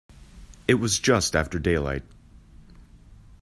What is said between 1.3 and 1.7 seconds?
after